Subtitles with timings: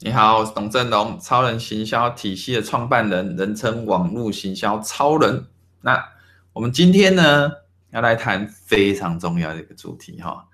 [0.00, 5.46] 你好，我是董振龙，超人行销体系的创办人，人称网络行销超人。
[5.80, 6.06] 那
[6.52, 7.50] 我们今天呢，
[7.92, 10.48] 要来谈非常重要的一个主题哈，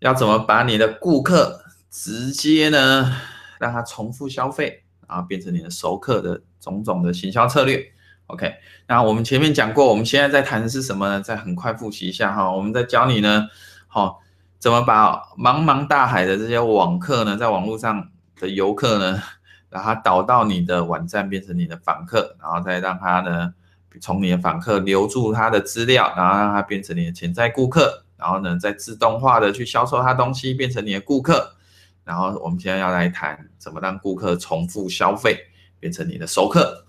[0.00, 3.14] 要怎么把你的顾客直接呢，
[3.60, 7.80] 让他重复消费，然后变成你的熟客的种种的行销策略。
[8.26, 8.52] OK，
[8.88, 11.20] 那我们前面讲过，我们现在在谈的是什么呢？
[11.20, 13.46] 再很快复习一下哈，我们在教你呢，
[13.86, 14.20] 好，
[14.58, 18.10] 怎么把茫茫大海的这些网客呢，在网络上。
[18.40, 19.22] 的游客呢，
[19.68, 23.52] 让他导到你的网站，变成你的访客，然后再让他呢，
[24.00, 31.54] 从你的访客留住他的资料，然后让他变成你的潜在顾客，然后呢，再自动化的去销售他东西，变成你的顾客。
[32.02, 35.38] 然后我们现在要来谈怎么让顾客重复消费，
[35.78, 36.84] 变成你的熟客。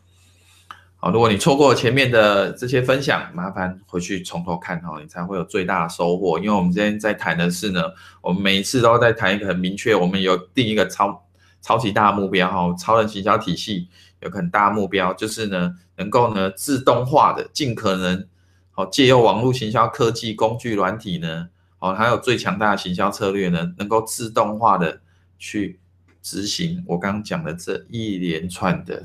[0.96, 6.40] 好，如果你错过前面的这些分享，麻烦回去从头看哦，你才会有最大的收获。
[6.40, 7.82] 因为我们今天在谈的是呢，
[8.22, 11.24] 我们每一次都在谈一个很明确，我们有定一个超。
[11.62, 13.88] 超级大目标哈，超人行销体系
[14.20, 18.28] 有个很大目标，就是呢，能够呢自动化的，尽可能
[18.72, 25.02] 好借由网络行销科技工具软体呢，哦，还有最强大的行销策略呢，能够自动化的
[25.38, 25.80] 去
[26.22, 29.04] 执行我刚刚讲的这一连串的、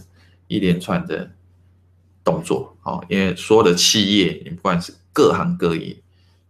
[0.48, 1.30] 一连串的
[2.24, 5.96] 动作，哦，因为所有的企业，你不管是各行各业，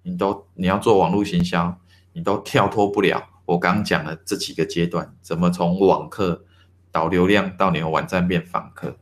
[0.03, 1.79] 你都你要做网络行销，
[2.13, 3.29] 你都跳脱不了。
[3.47, 6.45] 我刚刚讲了这几个阶段，怎么从网客
[6.91, 8.97] 导流量到你的网站变访客，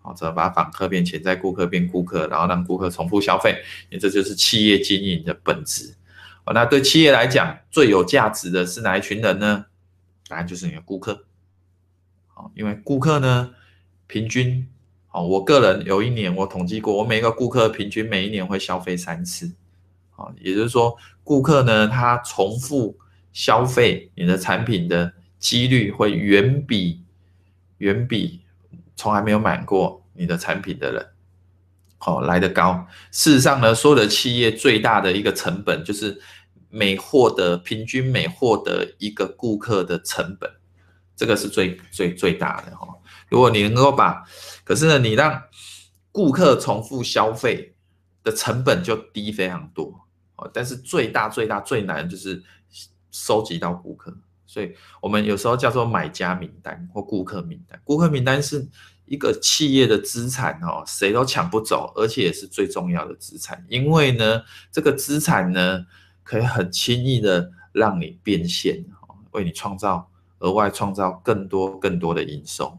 [0.00, 5.94] 好，怎么把访客变潜在顾客变顾客，然后让顾客重复消费，因为这就是企业经营的本质。
[6.52, 9.66] 那对企业来讲，最有价值的是哪一群人呢？
[10.28, 11.24] 当然就是你的顾客。
[12.26, 13.54] 好，因为顾客呢，
[14.08, 14.68] 平均，
[15.06, 19.52] 好，我个人有一年我统计过，我每个顾客平均每一年会消费三次。
[20.10, 22.98] 好，也就是说，顾客呢，他重复。
[23.32, 27.02] 消费你的产品的几率会远比
[27.78, 28.40] 远比
[28.96, 31.06] 从来没有买过你的产品的人，
[31.96, 32.86] 好来得高。
[33.10, 36.20] 事实上呢，所有的企业最大的一个成本就是
[36.68, 40.50] 每获得平均每获得一个顾客的成本，
[41.16, 42.86] 这个是最最最大的哈。
[43.28, 44.22] 如果你能够把，
[44.64, 45.42] 可是呢，你让
[46.12, 47.74] 顾客重复消费
[48.22, 52.42] 的成本就低非常多哦，但是最大最大最难就是。
[53.10, 54.16] 收集到顾客，
[54.46, 57.80] 所以我们有时候叫做买家名单或顾客名单。
[57.84, 58.68] 顾客名单是
[59.06, 63.64] 一个企业的资产哦，谁都抢不走，而且也是最重要的资产。
[63.68, 65.84] 因为呢，这个资产呢，
[66.22, 72.78] 可以很轻易的让你变现哦，为你创造额外创造更多更多的营收。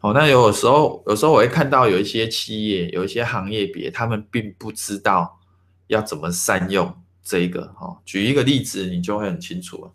[0.00, 5.40] 哦，那有时候有时候我会看到有一些企业，有一些行业别，他们并不知道
[5.86, 6.94] 要怎么善用。
[7.22, 9.92] 这一个哈，举一个例子，你就会很清楚了。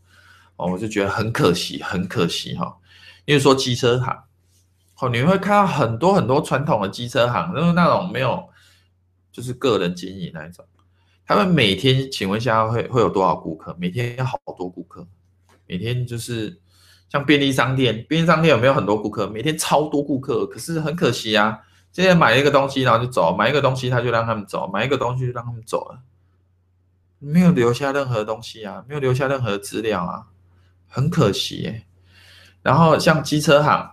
[0.55, 2.77] 哦，我就觉得很可惜，很可惜哈。
[3.25, 4.23] 因为说机车行，
[4.99, 8.47] 哦，你会看到很多很多传统的机车行，就是那种没有，
[9.31, 10.65] 就是个人经营那一种。
[11.25, 13.75] 他们每天，请问一下会会有多少顾客？
[13.77, 15.05] 每天有好多顾客，
[15.67, 16.57] 每天就是
[17.09, 19.27] 像便利商店，便利商店有没有很多顾客？
[19.27, 21.59] 每天超多顾客，可是很可惜啊。
[21.91, 25.99] 现在买一个东西，然后就走；买一个东西，他就让他们走；买一个东西，就让他们走了。
[27.19, 30.27] 没有留下任何东西啊，没有留下任何资料啊，
[30.87, 31.83] 很可惜耶。
[32.61, 33.91] 然后像机车行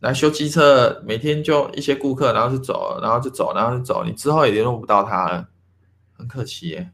[0.00, 5.48] 来修机车，每天就一些顾客，然后就走，然后就走，然后就走，你之后也联络不到他了，
[6.12, 6.90] 很可惜耶。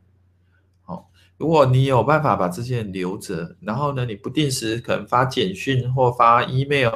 [0.83, 6.91] 好，如果你有办法把这些人留着，然后呢，你不定时可能发简讯或发 email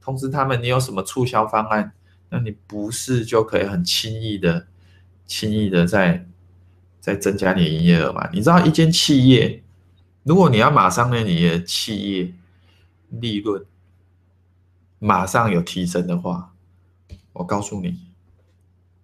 [0.00, 1.92] 通知他们你有什么促销方案，
[2.28, 4.66] 那你不是就可以很轻易的、
[5.26, 6.26] 轻易的在。
[7.04, 8.26] 再增加你营业额嘛？
[8.32, 9.62] 你知道一间企业，
[10.22, 12.32] 如果你要马上让你的企业
[13.10, 13.62] 利润
[14.98, 16.54] 马上有提升的话，
[17.34, 18.06] 我告诉你，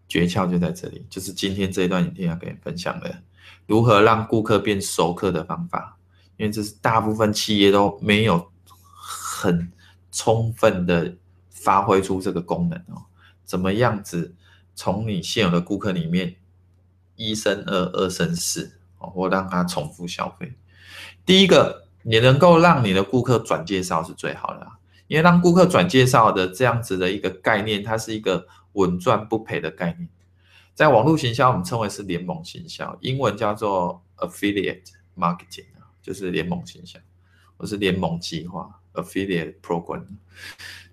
[0.08, 3.22] 诀窍就在这里，就是今天这一段影片要跟你分享的，
[3.66, 5.98] 如何让顾客变熟客的方法。
[6.38, 9.70] 因为这是大部分企业都没有很
[10.10, 11.14] 充分的
[11.50, 13.04] 发挥出这个功能哦。
[13.44, 14.34] 怎么样子
[14.74, 16.36] 从你现有的顾客里面？
[17.28, 20.54] 一生二，二生四，或让他重复消费。
[21.26, 24.66] 第一个，你能够让你的顾客转介绍是最好的，
[25.06, 30.08] 因为让顾客转介绍的这样子的一个概念，它是一个稳赚不赔的概念。
[30.74, 34.84] 在网络行销，我们称为是联盟行销，英文叫做 affiliate
[35.14, 35.66] marketing，
[36.00, 36.98] 就是联盟行销，
[37.58, 40.04] 或是联盟计划 affiliate program。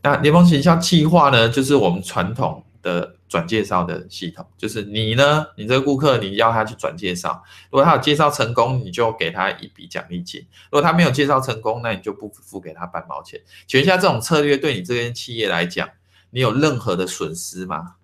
[0.01, 10.41] 那联盟行销计划呢，就是我们传统的转介绍的系统，就是你呢，你这个顾客你要他去转介绍，如果他有介绍成功，你就给他一笔奖励金；
[10.71, 13.41] 如果他没有介绍成功，那你就不付给他半毛钱。
[13.67, 15.89] 请问一下，这种策略对你这间企业来讲，
[16.29, 17.95] 你有任何的损失吗？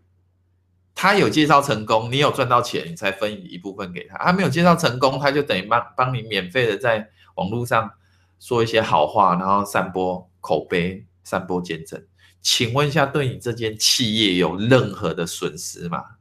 [0.96, 7.90] 他有介绍成功，你有赚到钱，你才分一部分给他；他没有介绍成功，他就等于帮帮你免费的在网络上
[8.40, 12.04] 说一些好话，然后散播口碑、散播见证。
[12.44, 16.18] 请问一下，对你这间企业有任何的损失吗？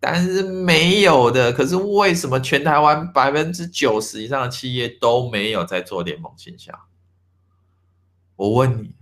[0.00, 1.52] 但是没有的。
[1.52, 6.72] 可是为什么全台湾百分之九十以上的企业都没有在做联盟行销？
[8.34, 8.94] 我问你，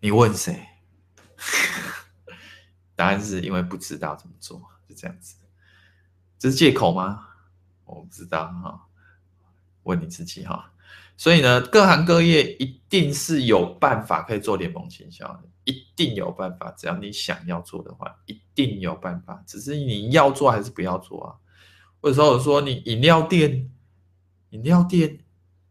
[0.00, 0.66] 你问谁？
[2.96, 4.58] 答案是因为不知道怎么做，
[4.88, 5.36] 就这样子。
[6.38, 7.28] 这是借口吗？
[7.84, 8.88] 我不知道哈，
[9.82, 10.72] 问你自己哈。
[11.16, 16.70] 所以呢，各行各业一定是有办法可以做联盟行销的，一定有办法。
[16.76, 19.42] 只要你想要做的话，一定有办法。
[19.46, 21.28] 只是你要做还是不要做啊？
[22.02, 23.70] 或者说我说你饮料店，
[24.50, 25.18] 饮料店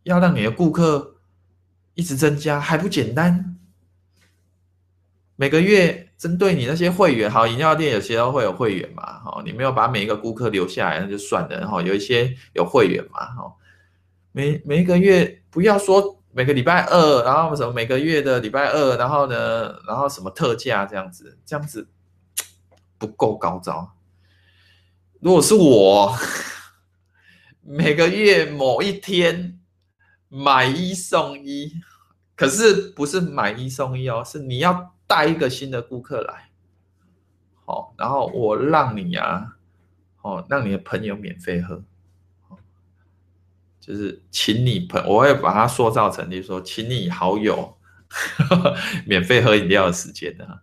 [0.01, 1.17] 要让你的顾客
[1.93, 3.55] 一直增加，还不简单？
[5.35, 11.59] 每个月针对你那些会员，好，饮料店有些都会有会员嘛，好，你没有把每一个顾客留下来，那就算了。
[11.59, 13.59] 然后有一些有会员嘛，好。
[14.35, 21.87] 每每一个月不要说每个礼拜二，然后什么每个月的礼拜二，然后呢，然后什么特价这样子，这样子
[22.97, 23.95] 不够高招。
[25.21, 26.13] 如果是我，
[27.63, 29.57] 每个月某一天
[30.27, 31.71] 买一送一，
[32.35, 36.49] 可是不是买一送一哦，是你要带一个新的顾客来，
[37.63, 39.55] 好，然后我让你啊，
[40.21, 41.81] 哦，让你的朋友免费喝。
[43.85, 47.77] 就是请你朋，我会把它塑造成，就是说，请你好友
[48.07, 50.61] 呵呵免费喝饮料的时间的。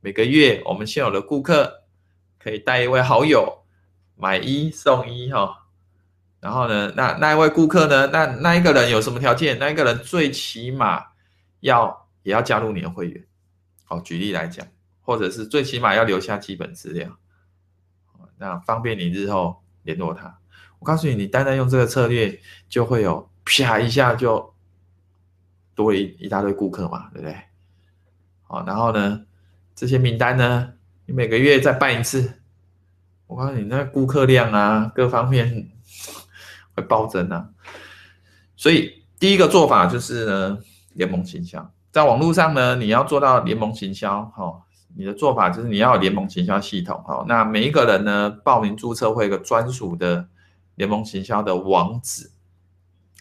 [0.00, 1.82] 每个月我们现有的顾客
[2.38, 3.62] 可以带一位好友
[4.16, 5.66] 买一送一哈。
[6.40, 9.58] 然后呢，那那一位顾客呢，那那一个人有什么条件？
[9.58, 11.04] 那一个人最起码
[11.60, 13.22] 要也要加入你的会员。
[13.84, 14.66] 好，举例来讲，
[15.02, 17.18] 或者是最起码要留下基本资料，
[18.38, 20.38] 那方便你日后联络他。
[20.82, 24.52] 我告诉你，你单单用这个策略，就会有啪一下就
[25.76, 27.36] 多一一大堆顾客嘛，对不对？
[28.42, 29.22] 好，然后呢，
[29.76, 30.72] 这些名单呢，
[31.06, 32.40] 你每个月再办一次，
[33.28, 35.70] 我告诉你，那顾客量啊，各方面
[36.74, 37.50] 会暴增啊。
[38.56, 40.58] 所以第一个做法就是呢，
[40.94, 44.60] 联盟行销，在网络上呢，你要做到联盟行销，哈，
[44.96, 50.26] 你的做法就是你要有联盟行销系统，哈，那每一个人呢，报名注册会有个专属的。
[50.82, 52.28] 联盟行销的网址，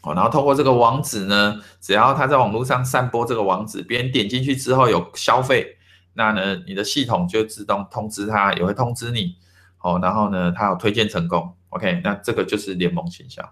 [0.02, 5.78] 哦，然后透过这个网址呢，只要他在网络上散播这个网址，别人点进去之后有消费，
[6.14, 9.36] 那呢，你的系统就自动通知他，也会通知你，
[9.82, 13.48] 哦，然后呢，他有推荐成功，OK，那这个就是联盟行销，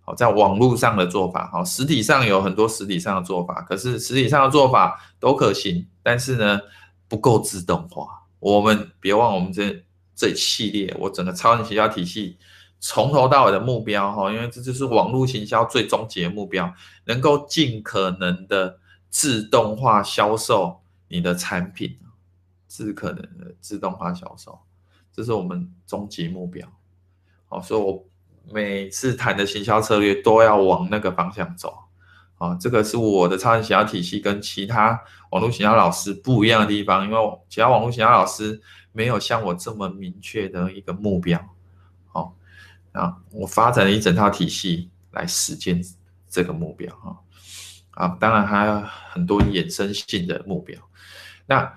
[0.00, 6.58] 好，在网络上的做法，好，实体上有很多实体上的做法，可是实体上的做法都可行，但是呢，
[7.08, 8.22] 不够自动化。
[8.40, 9.84] 我们别忘我们这
[10.16, 12.38] 这系列，我整个超人行销体系。
[12.86, 16.70] 从头到尾的目标哈，因为这就是网络行销最终极目标，
[17.06, 18.78] 能够尽可能的
[19.08, 21.96] 自动化销售你的产品，
[22.68, 24.58] 尽可能的自动化销售，
[25.10, 26.68] 这是我们终极目标。
[27.46, 28.04] 好，所以我
[28.52, 31.74] 每次谈的行销策略都要往那个方向走。
[32.36, 35.00] 啊，这个是我的超人行销体系跟其他
[35.30, 38.60] 网络行销老师不一样的地方，因为其他网络行销老师
[38.92, 41.42] 没有像我这么明确的一个目标。
[42.94, 45.82] 啊，我发展了一整套体系来实现
[46.28, 47.20] 这个目标哈。
[47.90, 50.76] 啊，当然还有很多衍生性的目标。
[51.46, 51.72] 那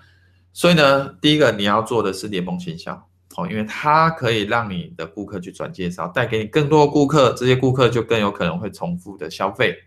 [0.54, 9.78] 所以呢，第一个你要做的是联盟行销，哦，因为它可以让你的顾客去转介绍，带给你更多顾客，这些顾客就更有可能会重复的消费。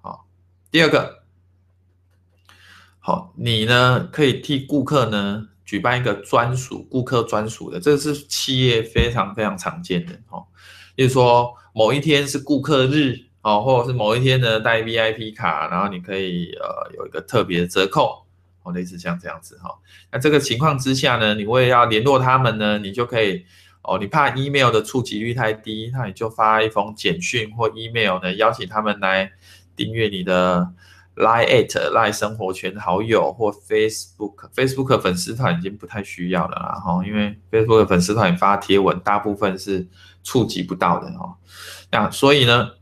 [0.00, 0.26] 好，
[0.72, 1.22] 第二个，
[2.98, 10.46] 好，你呢可以替顾客呢举办一个专属顾客专属的，这是企业非常非常常见的哦。
[10.96, 18.24] 就是说，某一天是顾客日哦，或者是某一天呢带 VIP 卡，然后你可以呃有一个特别折扣
[18.62, 19.70] 哦，类似像这样子哈。
[20.10, 23.44] 那这个情况之下呢，你为了要联络他们呢，你就可以
[23.82, 29.30] 哦，你怕 email 的触及率太低，那你就发一封简讯或 email 呢，邀请他们来
[29.76, 30.66] 订阅你的
[31.14, 39.86] Line at Line 生活圈好友或 Facebook Facebook 粉丝团已经不太需要了啦哈，因为 Facebook 粉丝团发贴文大部分是。
[40.26, 41.36] 触及不到的哦，
[41.88, 42.72] 那所以呢，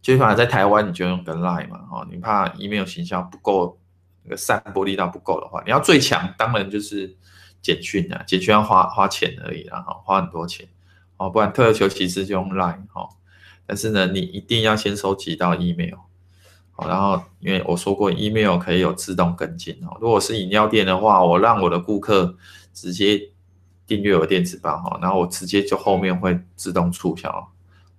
[0.00, 3.78] 最起码在台湾你就用个 Line 嘛，哦，你怕 email 行销不够，
[4.24, 7.14] 那个散播力道不够的话，你要最强，当然就是
[7.60, 10.66] 简讯啊，简讯要花花钱而已，然后花很多钱
[11.18, 13.06] 哦，不然退而求其次就用 Line 哦。
[13.66, 15.96] 但是呢，你一定要先收集到 email，
[16.70, 19.94] 好，然后因为我说过 email 可以有自动跟进哦。
[20.00, 22.34] 如果是饮料店的话，我让我的顾客
[22.72, 23.28] 直接
[23.92, 27.46] 订阅我电子报哈，然后我直接就后面会自动促销，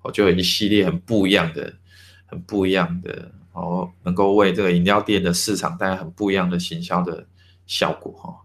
[0.02, 1.72] 我就有一系列很不一样的、
[2.26, 7.24] 很不一样的哦，能够为这个饮料店的市场带来很不一样的行销的
[7.68, 8.36] 效果哈。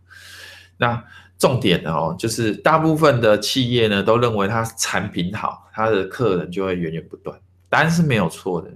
[0.76, 1.02] 那
[1.38, 7.40] 重点哦，就是大部分的企业呢都认为它产品好，它的客人就会源源不断。
[7.70, 8.70] 答案是没有错的，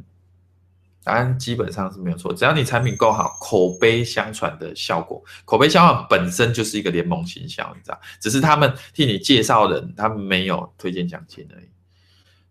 [1.04, 2.32] 答案基本上是没有错。
[2.32, 8.00] 只要你产品够好，口碑相传的效果，口碑相传本身就是一个联盟行销，你知道？
[8.20, 11.68] 只是他们替你介绍人，他们没有推荐奖金而已，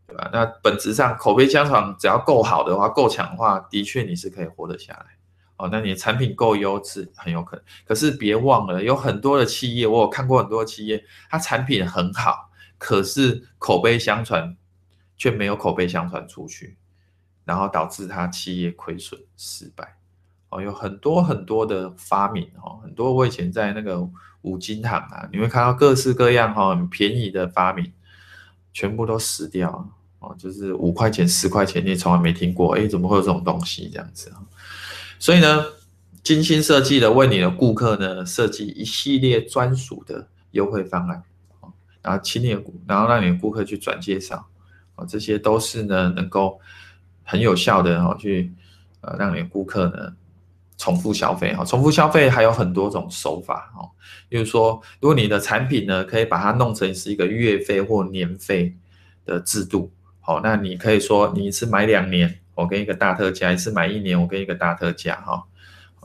[0.08, 0.30] 对吧？
[0.34, 5.06] 那本质上口碑相传，只要够好的话，够强的话，的确你是可以活得下来。
[5.58, 7.64] 哦，那你的产品够优质，很有可能。
[7.86, 14.58] 可是别忘了，有很多的企业，我有看过很多的企业，它产品很好，可是口碑相传
[15.16, 16.76] 却没有口碑相传出去，
[17.52, 19.98] 然后导致他企业亏损失败。
[20.48, 24.10] 哦，有很多很多的发明哦，很多我以前在那个
[24.44, 27.92] 五金行啊，你会看到各式各样哈很便宜的发明，
[28.72, 34.32] 全部都死掉哦，就是五块钱、十块钱，你也从来没听过，哎，怎么会有这种东西这样子？
[35.20, 35.66] 所以呢，
[36.24, 41.22] 精心设计的为你的顾客呢设计一系列专属的优惠方案，
[42.02, 44.48] 然后请你的，然后让你的顾客去转介绍，
[44.96, 46.60] 啊，这些都是呢能够
[47.32, 48.52] 很有效的哦去
[49.00, 50.14] 呃让你的顾客呢
[50.78, 53.88] 重复消费哈，重复消费还有很多种手法哦，
[54.28, 58.76] 比如说如果你的产品呢可以把它弄成是一个月费或年费
[59.26, 62.40] 的制度，好，那你可以说你是买两年。
[62.54, 65.42] 我给一个大特价，一次买一年，我给一个大特价哈，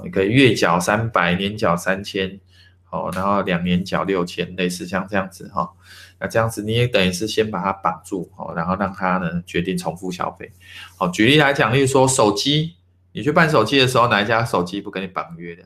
[0.04, 2.38] 你可以月缴三百，年缴三千，
[2.87, 5.71] 好，然后两年缴六千，类似像这样子哈，
[6.19, 10.50] 那这样子你也等于是先把它绑住，哦，然后让他呢决定重复消费，
[10.97, 12.76] 好，举例来讲，例如说手机，
[13.12, 15.64] 你去办手机的时候，哪一家手机不跟你绑约的？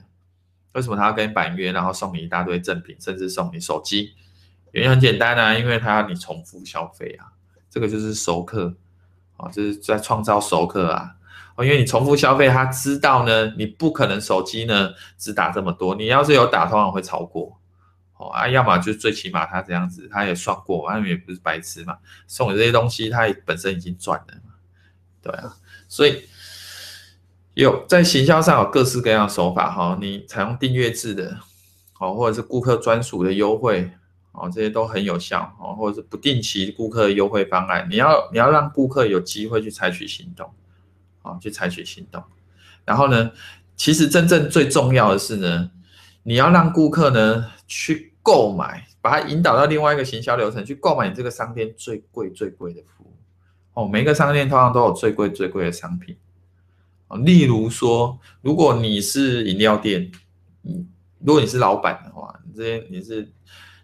[0.72, 4.14] 为什么他要跟你绑约，然后送你一大堆赠品，甚至送你手机？
[4.72, 7.32] 原因很简单啊，因为他要你重复消费啊，
[7.68, 8.74] 这个就是熟客。
[9.36, 11.14] 啊，就是在创造熟客啊！
[11.64, 17.58] 因为你重复消费，他知道呢，你不可能手机呢只打这么多，你要是有打，通常会超过。
[18.16, 24.54] 哦啊，要么就最起码他这样子，他也算过，他也不是白痴嘛，送你这些东西，他也本身已经赚了嘛。
[25.22, 25.56] 对啊，
[25.88, 26.22] 所以
[27.54, 31.38] 有在行销上有各式各样的手法哈，你采用订阅制的，
[31.98, 33.90] 哦，或者是顾客专属的优惠。
[34.32, 40.48] 哦，这些都很有效哦，或者是不定期顾客优惠方案，你要你要让顾客有机会去采取行动，
[41.22, 42.22] 啊，去采取行动。
[42.84, 43.30] 然后呢，
[43.76, 45.70] 其实真正最重要的是呢，
[46.22, 53.14] 你要让顾客呢去购买，把他引导到另外一个行销流程去购买你这个商店最贵最贵的服务。
[53.74, 56.16] 哦，每个商店通常都有最贵最贵的商品。
[57.08, 60.10] 哦，例如说，如果你是饮料店，
[60.64, 60.88] 嗯，
[61.20, 63.30] 如果你是老板的话，你这些你是。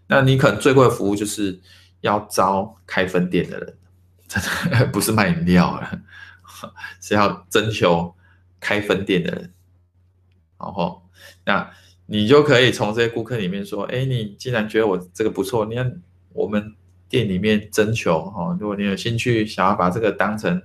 [0.08, 1.60] 那你可能最贵的服务就是
[2.00, 3.76] 要招开分店的人，
[4.28, 4.40] 真
[4.70, 6.00] 的 不是卖饮料了，
[7.00, 8.14] 是要征求
[8.60, 9.52] 开分店的人。
[10.58, 11.02] 然后，
[11.44, 11.70] 那
[12.06, 16.00] 你就可以从这些顾客里面说，哎，你既然觉得我这个不错，你看
[16.32, 16.74] 我们
[17.08, 20.62] 店里面征求哈，如果你有兴趣想要把这个当成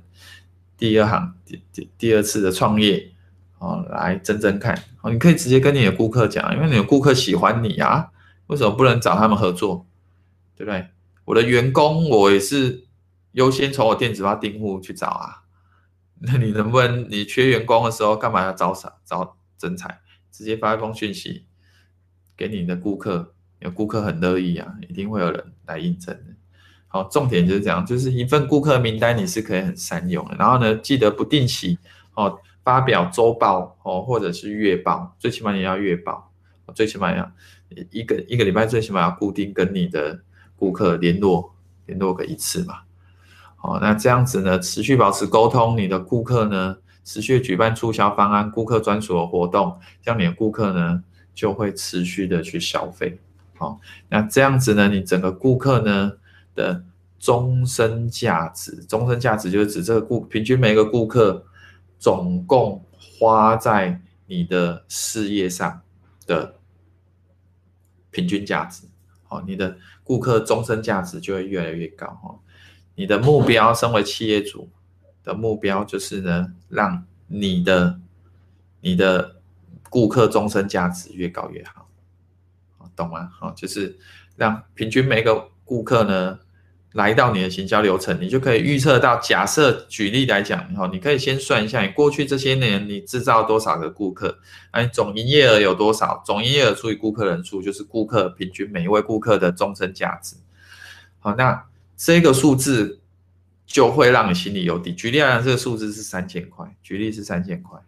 [0.78, 3.12] 第二行、第第第二次的创业，
[3.60, 8.12] 哦，来征征看，哦，你可以直接跟你的顾客讲，因为你的顾客喜欢你啊。
[8.48, 9.86] 为什么不能找他们合作？
[10.58, 10.88] 对不对？
[11.24, 12.86] 我的员工我也是
[13.32, 15.44] 优先从我电子报订户去找啊。
[16.22, 20.00] 那你能不能你缺员工的时候，干嘛要招啥招征才？
[20.32, 21.46] 直接发一封讯息
[22.38, 26.36] 给你的顾客，有顾客很乐意啊，一定会有人来应征的。
[26.88, 30.36] 好，重点就是这样，就是一份顾客名单你是可以很善用的。
[30.38, 31.78] 然后呢，记得不定期
[32.16, 36.32] 哦发表周报哦，或者是月报，最起码也要月报，
[36.74, 37.32] 最起码要。
[37.90, 40.22] 一个一个礼拜最起码要固定跟你的
[40.58, 42.82] 顾客联络联络个一次嘛，
[43.62, 51.04] 哦，那这样子呢，持续保持沟通，你的顾客呢，持续举办促销方案、顾客专属的活动，这样你的顾客呢
[51.34, 53.20] 就会持续的去消费，
[53.58, 56.12] 好，那这样子呢，你整个顾客呢
[56.56, 56.84] 的
[57.20, 61.46] 终身价值，终身价值就是指这个顾平均每个顾客
[62.00, 65.82] 总共花在你的事业上
[66.26, 66.56] 的。
[68.14, 68.84] 平均价值，
[69.24, 72.38] 好，你的顾客终身价值就会越来越高哈。
[73.02, 74.70] 你的目标，身为企业主
[75.24, 78.00] 的目标就是呢，让你的
[78.82, 79.38] 你的
[79.90, 81.88] 顾客终身价值越高越好。
[82.96, 83.32] 懂吗？
[83.34, 83.98] 好，就是
[84.36, 86.38] 让平均每个顾客呢
[86.92, 89.18] 来到你的行销流程，你就可以预测到。
[89.18, 94.38] 假设举例来讲，哈，你可以先算一下，你过去这些年你制造多少个顾客，
[94.72, 96.22] 那你总营业额有多少？
[96.24, 100.36] 总营业额除以顾客人数，就是顾客平均每一位顾客的终身价值。
[101.18, 101.66] 好，那
[102.04, 103.00] 这个数字
[103.64, 104.92] 就会让你心里有底。
[104.92, 107.80] 举例来讲，这个数字是三千块，举例是三千块。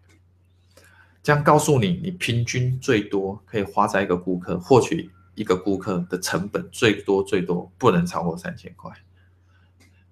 [1.20, 8.92] 这样告诉你，你平均最多可以花在一个顾客获取一个顾客的成本最多最多不能超过三千块。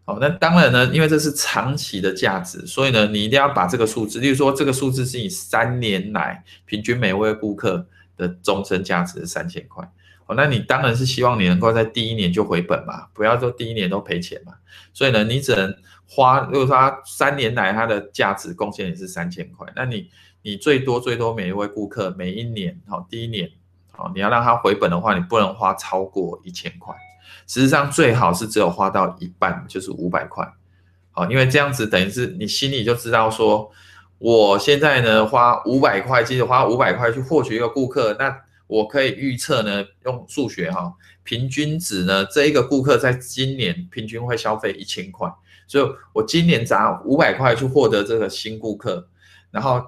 [0.04, 9.88] 好，那当然呢，因为这是长期的价值，所以呢，你一定要把这个数字，例如说这个数字是你三年来平均每位顾客的终身价值是三千块。
[10.34, 14.54] 那你当然是希望你能够在第一年就回本嘛，不要说第一年都赔钱嘛。
[14.92, 15.74] 所以呢，你只能
[16.06, 20.10] 花，如果说他三年来它的价值贡献也是三千块，那你。
[20.44, 23.48] 你最多最多每一位顾客每一年，好，第一年，
[23.92, 26.92] 好，你要让他回本的话，你不能花超过一千块。
[27.46, 30.52] 实际上最好是只有花到一半，就是五百块，
[31.12, 33.70] 好，因为这样子等于是你心里就知道说，
[34.18, 38.36] 我现在呢花五百块，其实花五百块去获取一个顾客，那
[38.72, 45.30] 我可以预测呢，用数学哈，平均值呢，这一个顾客在今年平均会消费一千块，
[45.66, 49.08] 所以我今年砸五百块去获得这个新顾客，
[49.50, 49.84] 然后。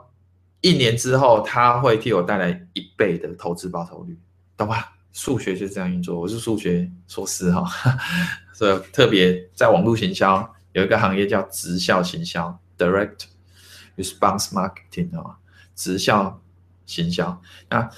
[0.67, 4.19] 一年之后，他会替我带来一倍的投资报酬率，
[4.57, 4.97] 懂吧？
[5.13, 6.19] 数学就是这样运作。
[6.19, 7.71] 我是数学硕士哈，
[8.55, 13.27] 所以特别在网络行销有一个行业叫直销行销 （Direct
[13.99, 15.37] Response Marketing） 啊，
[15.77, 16.41] 直销
[16.87, 17.43] 行销。
[17.69, 17.91] 那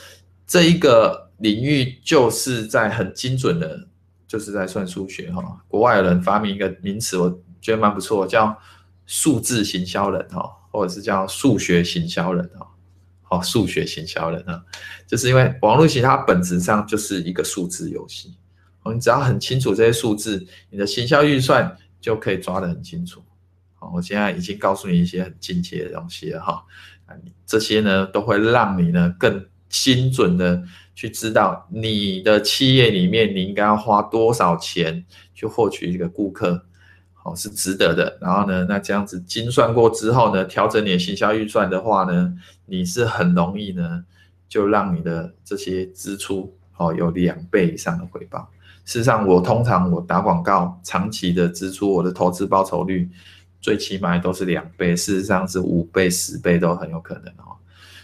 [0.46, 3.88] 这一个领域就是在很精准的，
[4.26, 5.60] 就是在算数学哈。
[5.68, 8.58] 国外人发明一个名词，我觉得蛮不错，叫
[9.06, 10.52] 数字行销人哈。
[10.68, 12.68] 或者是叫数学行销人哈，
[13.22, 14.62] 好，数学行销人啊，
[15.06, 18.36] 就是因为网络行销它本质上就是一个数字游戏，
[18.84, 23.24] 你只要很清楚这些数字，你的行销预算就可以抓得很清楚。
[23.76, 26.62] 好，我现在已经告诉你一些很精确的东西了哈，
[27.46, 30.62] 这些呢都会让你呢更精准的
[30.94, 36.64] 去知道你的企业里面你应该要花多少钱去获取一个顾客。
[37.24, 38.16] 哦，是值得的。
[38.20, 42.32] 然后呢，那这样子精算过之后呢，调整你的行销预算的话呢，
[42.66, 44.04] 你是很容易呢，
[44.48, 48.48] 就让你的这些支出哦有两倍以上的回报。
[48.84, 53.10] 事实上，我通常我打广告长期的支出，我的投资报酬率
[53.60, 57.58] 最起码都是两倍，事实上是五倍、十倍都很有可能哦。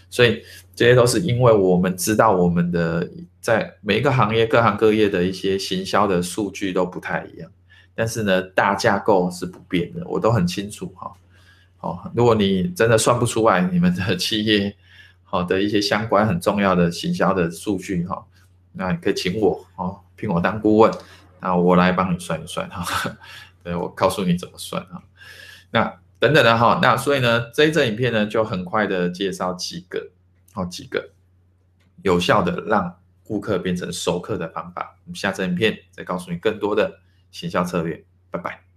[0.09, 0.43] 所以
[0.75, 3.09] 这些都是因为我们知道我们的
[3.39, 7.51] 在每一个行业、各行各业的一些行销的数据都不太一样。
[7.95, 11.11] 但是呢，大架构是不变的，我都很清楚哈。
[11.77, 14.75] 好，如果你真的算不出来你们的企业
[15.23, 18.25] 好的一些相关很重要的行销的数据哈，
[18.71, 20.91] 那你可以请我哦，聘我当顾问，
[21.39, 23.15] 那我来帮你算一算哈。
[23.63, 25.03] 对，我告诉你怎么算哈。
[25.69, 30.09] 那等等的哈，那所以呢，这一阵影片呢就很快的介绍几个
[30.53, 31.11] 好几个
[32.01, 34.97] 有效的让顾客变成熟客的方法。
[35.03, 37.01] 我们下次影片再告诉你更多的。
[37.31, 38.72] 行销策略，拜拜。